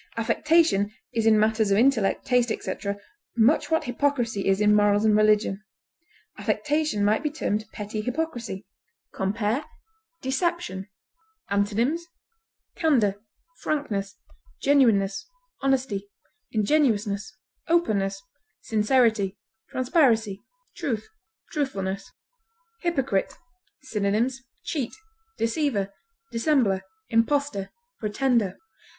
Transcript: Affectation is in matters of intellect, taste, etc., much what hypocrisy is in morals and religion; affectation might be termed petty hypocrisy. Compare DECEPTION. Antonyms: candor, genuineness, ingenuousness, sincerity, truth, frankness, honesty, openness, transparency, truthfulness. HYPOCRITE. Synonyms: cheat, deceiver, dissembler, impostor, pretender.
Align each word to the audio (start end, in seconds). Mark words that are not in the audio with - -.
Affectation 0.17 0.91
is 1.13 1.27
in 1.27 1.39
matters 1.39 1.69
of 1.69 1.77
intellect, 1.77 2.25
taste, 2.25 2.51
etc., 2.51 2.97
much 3.37 3.69
what 3.69 3.83
hypocrisy 3.83 4.47
is 4.47 4.59
in 4.59 4.73
morals 4.73 5.05
and 5.05 5.15
religion; 5.15 5.61
affectation 6.39 7.05
might 7.05 7.21
be 7.21 7.29
termed 7.29 7.65
petty 7.71 8.01
hypocrisy. 8.01 8.65
Compare 9.13 9.63
DECEPTION. 10.23 10.87
Antonyms: 11.51 12.03
candor, 12.75 13.21
genuineness, 14.59 15.27
ingenuousness, 16.51 17.37
sincerity, 17.43 17.45
truth, 17.69 18.07
frankness, 18.07 18.21
honesty, 18.63 18.67
openness, 18.87 19.31
transparency, 20.31 20.41
truthfulness. 21.53 22.11
HYPOCRITE. 22.81 23.37
Synonyms: 23.83 24.41
cheat, 24.63 24.95
deceiver, 25.37 25.93
dissembler, 26.31 26.81
impostor, 27.11 27.69
pretender. 27.99 28.57